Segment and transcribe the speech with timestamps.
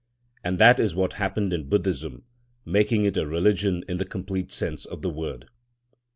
[0.43, 2.23] And that is what happened in Buddhism,
[2.65, 5.45] making it a religion in the complete sense of the word.